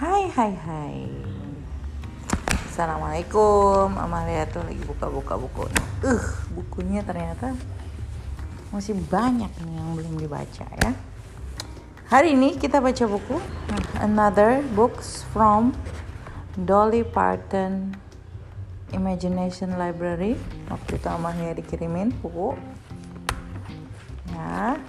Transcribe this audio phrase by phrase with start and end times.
[0.00, 0.96] Hai hai hai.
[2.72, 4.00] Assalamualaikum.
[4.00, 5.68] Amalia tuh lagi buka-buka buku
[6.00, 6.24] Uh
[6.56, 7.52] bukunya ternyata
[8.72, 10.96] Masih banyak nih yang belum dibaca ya.
[12.08, 13.44] Hari ini kita baca buku
[14.00, 15.76] Another Books from
[16.56, 17.92] Dolly Parton
[18.96, 20.40] Imagination Library.
[20.72, 22.56] Waktu itu Amalia dikirimin buku.
[24.32, 24.80] Ya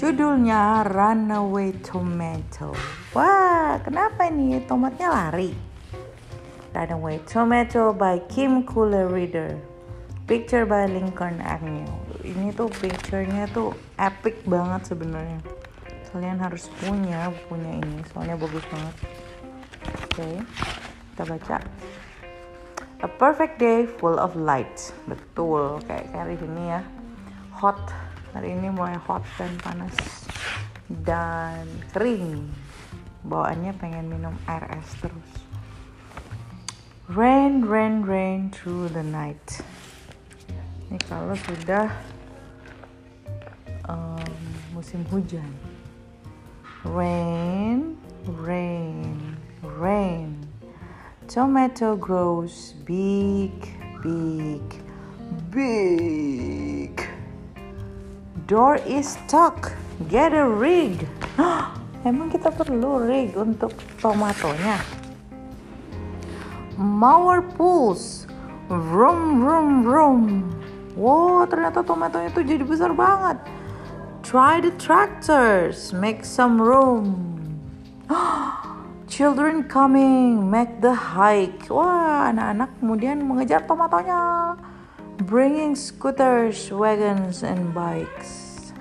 [0.00, 2.72] Judulnya Runaway Tomato.
[3.12, 5.52] Wah, kenapa ini tomatnya lari?
[6.72, 9.60] Runaway Tomato by Kim Cooler Reader.
[10.24, 11.84] Picture by Lincoln Agnew.
[12.24, 15.36] Ini tuh picture-nya tuh epic banget sebenarnya.
[16.08, 18.96] Kalian harus punya punya ini, soalnya bagus banget.
[19.04, 20.34] Oke, okay,
[21.12, 21.56] kita baca.
[23.04, 24.96] A perfect day full of light.
[25.04, 26.80] Betul, kayak hari ini ya.
[27.60, 27.76] Hot
[28.30, 29.96] hari ini mulai hot dan panas
[31.02, 32.46] dan kering.
[33.26, 35.30] Bawaannya pengen minum air es terus.
[37.10, 39.60] Rain rain rain through the night.
[40.88, 41.90] Ini kalau sudah
[43.90, 44.34] um,
[44.72, 45.50] musim hujan.
[46.86, 47.98] Rain
[48.40, 50.38] rain rain.
[51.28, 53.52] Tomato grows big
[54.02, 54.64] big
[55.52, 55.99] big
[58.50, 59.70] door is stuck.
[60.10, 61.06] Get a rig.
[62.08, 63.70] Emang kita perlu rig untuk
[64.02, 64.82] tomatonya?
[66.74, 68.26] Mower pulls.
[68.66, 70.22] Vroom, vroom, vroom.
[70.98, 73.38] Wow, ternyata tomatonya itu jadi besar banget.
[74.26, 75.94] Try the tractors.
[75.94, 77.38] Make some room.
[79.14, 80.50] Children coming.
[80.50, 81.70] Make the hike.
[81.70, 84.58] Wah, anak-anak kemudian mengejar tomatonya
[85.20, 88.72] bringing scooters, wagons, and bikes.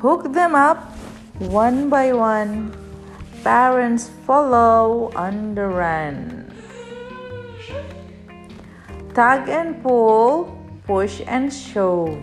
[0.00, 0.96] Hook them up
[1.36, 2.72] one by one.
[3.44, 6.48] Parents follow on the run.
[9.12, 12.20] Tug and pull, push and shove.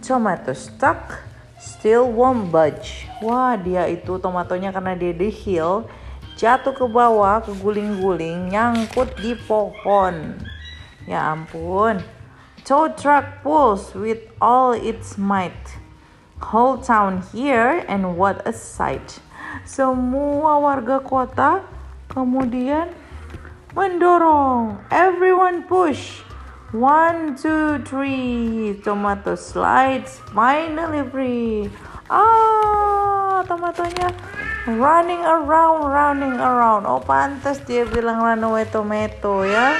[0.00, 1.20] Tomato stuck,
[1.60, 3.08] still won't budge.
[3.20, 5.84] Wah, dia itu tomatonya karena dia di hill,
[6.40, 10.36] jatuh ke bawah, keguling-guling, nyangkut di pohon.
[11.10, 12.06] Ya ampun.
[12.62, 15.74] Tow truck pulls with all its might.
[16.38, 19.18] Whole town here and what a sight.
[19.66, 21.66] Semua warga kota
[22.14, 22.94] kemudian
[23.74, 24.78] mendorong.
[24.94, 26.22] Everyone push.
[26.70, 28.78] One, two, three.
[28.78, 31.66] Tomato slides finally free.
[32.06, 34.14] Ah, tomatonya
[34.78, 36.86] running around, running around.
[36.86, 39.74] Oh, pantas dia bilang runaway tomato ya.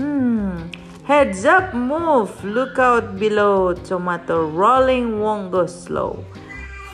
[0.00, 0.72] Hmm.
[1.04, 2.32] Heads up, move.
[2.42, 3.74] Look out below.
[3.74, 6.24] Tomato rolling won't go slow.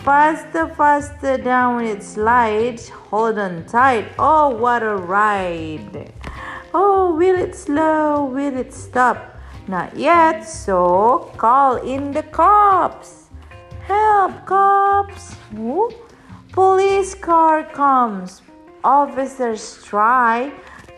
[0.03, 2.89] Faster, faster down it slides.
[2.89, 4.07] Hold on tight.
[4.19, 6.13] Oh, what a ride.
[6.75, 8.25] Oh, will it slow?
[8.25, 9.39] Will it stop?
[9.69, 13.31] Not yet, so call in the cops.
[13.87, 15.37] Help, cops.
[15.55, 15.93] Ooh.
[16.51, 18.43] Police car comes.
[18.83, 20.51] Officers try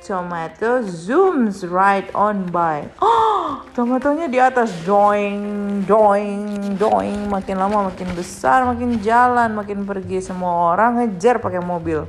[0.08, 2.88] tomato zooms right on by.
[2.96, 7.28] Oh, tomatonya di atas doing, doing, doing.
[7.28, 10.24] Makin lama makin besar, makin jalan, makin pergi.
[10.24, 12.08] Semua orang ngejar pakai mobil.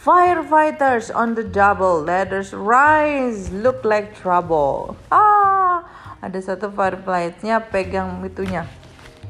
[0.00, 4.96] Firefighters on the double ladders rise, look like trouble.
[5.12, 5.84] Ah,
[6.24, 8.64] ada satu firefightnya pegang itunya,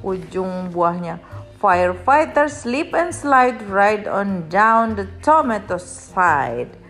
[0.07, 1.19] ujung buahnya.
[1.59, 6.86] Firefighters slip and slide right on down the tomato side.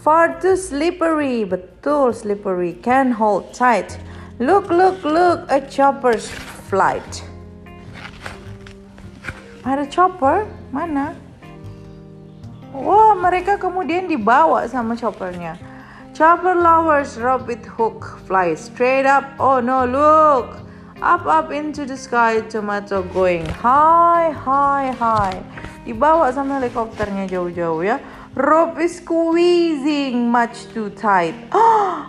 [0.00, 1.44] Far too slippery.
[1.44, 2.80] Betul slippery.
[2.80, 4.00] Can hold tight.
[4.40, 5.44] Look, look, look.
[5.52, 6.24] A chopper's
[6.72, 7.20] flight.
[9.60, 10.48] Ada chopper?
[10.72, 11.12] Mana?
[12.72, 15.60] Wah, mereka kemudian dibawa sama choppernya.
[16.16, 18.24] Chopper lowers rope with hook.
[18.24, 19.28] Fly straight up.
[19.36, 20.64] Oh no, look.
[21.04, 22.40] Up, up into the sky.
[22.48, 25.44] Tomato going high, high, high.
[25.84, 28.00] Dibawa sama helikopternya jauh-jauh ya.
[28.38, 31.34] Rope is squeezing much too tight.
[31.50, 32.06] Ah,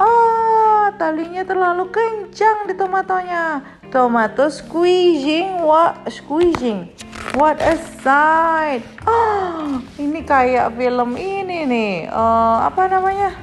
[0.00, 3.60] ah, talinya terlalu kencang di tomatonya.
[3.92, 6.88] Tomato squeezing, what squeezing?
[7.36, 8.80] What a sight!
[9.04, 11.92] Ah, ini kayak film ini nih.
[12.08, 13.36] Uh, apa namanya?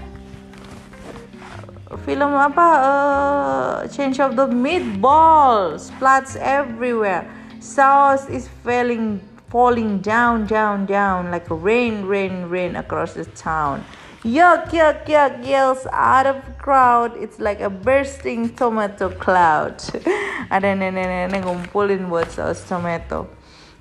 [2.01, 2.67] Film apa?
[2.81, 7.29] Uh, Change of the meatballs, splats everywhere.
[7.61, 9.21] Sauce is falling
[9.55, 13.79] falling down, down, down like rain, rain, rain across the town.
[14.19, 17.15] Yuck, yuck, yuck yells out of the crowd.
[17.15, 19.79] It's like a bursting tomato cloud.
[20.51, 23.31] Ada nenek-nenek ngumpulin buat saus tomato.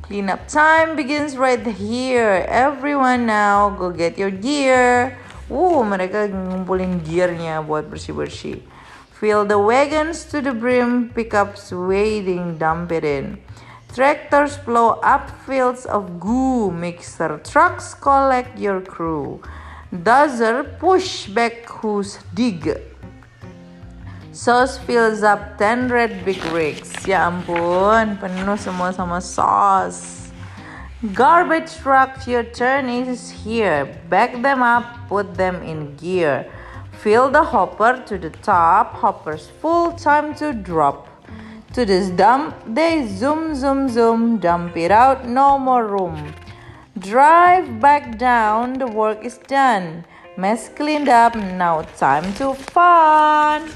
[0.06, 2.47] Cleanup time begins right here.
[2.47, 5.19] Everyone now go get your gear.
[5.50, 8.62] Uh, mereka ngumpulin gearnya buat bersih-bersih.
[9.19, 13.43] Fill the wagons to the brim, pickups waiting, dump it in.
[13.94, 19.41] Tractors plow up fields of goo, mixer trucks collect your crew.
[19.94, 22.75] Dozer push back who's dig.
[24.32, 27.06] Sauce fills up 10 red big rigs.
[27.06, 30.35] Ya ampun, penuh semua sama sauce.
[31.14, 33.87] Garbage truck, your turn is here.
[34.11, 36.50] Back them up, put them in gear.
[36.99, 38.99] Fill the hopper to the top.
[38.99, 41.14] Hopper's full, time to drop.
[41.75, 44.38] To this dump, they zoom, zoom, zoom.
[44.38, 46.31] Dump it out, no more room.
[46.94, 50.06] Drive back down, the work is done.
[50.38, 53.67] Mess cleaned up, now time to fun.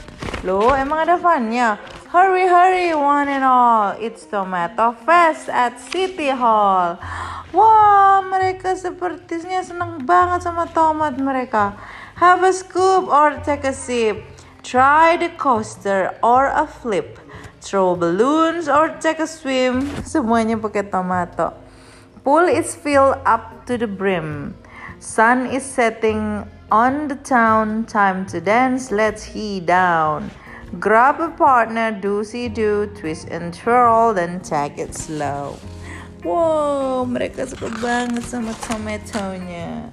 [0.46, 1.82] Loh, emang ada funnya?
[2.14, 3.98] Hurry, hurry, one and all.
[3.98, 7.02] It's Tomato Fest at City Hall.
[7.50, 11.74] Wah, mereka sepertinya senang banget sama tomat mereka.
[12.22, 14.22] Have a scoop or take a sip.
[14.62, 17.18] Try the coaster or a flip.
[17.60, 19.82] Throw balloons or take a swim.
[20.06, 21.52] Semuanya pakai tomato.
[22.22, 24.54] Pool is filled up to the brim.
[24.98, 27.86] Sun is setting on the town.
[27.86, 28.90] Time to dance.
[28.90, 30.30] Let's heat down.
[30.76, 35.56] Grab a partner, do see do, twist and twirl, then take it slow.
[36.20, 39.88] Wow, mereka suka banget sama tomatonya.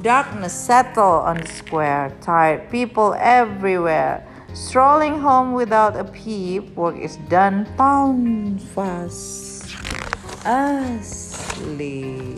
[0.00, 4.24] Darkness settle on the square, tired people everywhere.
[4.52, 9.76] Strolling home without a peep, work is done, pound fast.
[10.42, 12.34] Us sleep.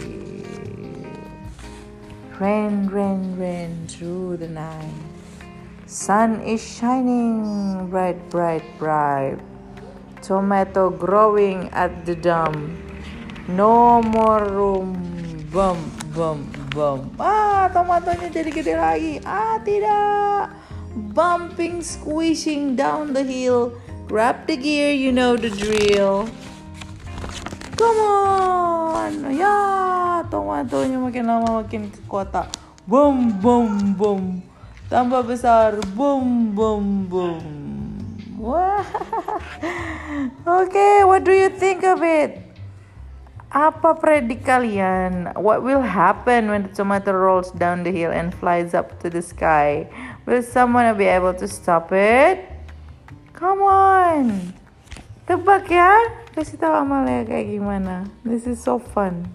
[2.36, 4.92] Rain, rain, rain through the night.
[5.86, 9.40] Sun is shining bright, bright, bright.
[10.20, 12.76] Tomato growing at the dump.
[13.48, 15.00] No more room.
[15.48, 15.80] Bum,
[16.12, 16.44] bum,
[16.76, 17.08] bum.
[17.16, 19.12] Ah, tomatonya jadi gede lagi.
[19.24, 20.48] Ah, tidak.
[20.92, 23.72] Bumping, squishing down the hill.
[24.06, 26.28] Grab the gear, you know the drill.
[27.80, 29.32] Come on.
[29.32, 32.44] Ya, tomatonya makin lama makin kota.
[32.84, 34.44] Boom, boom, boom.
[34.92, 35.80] Tambah besar.
[35.96, 37.44] Boom, boom, boom.
[38.36, 38.84] Wah.
[40.44, 42.51] Oke, okay, what do you think of it?
[43.52, 45.36] Apa predik kalian?
[45.36, 49.20] What will happen when the tomato rolls down the hill and flies up to the
[49.20, 49.92] sky?
[50.24, 52.48] Will someone be able to stop it?
[53.36, 54.56] Come on.
[55.28, 55.92] Tebak ya.
[56.32, 58.08] Kasih tahu Amalia kayak gimana.
[58.24, 59.28] This is so fun.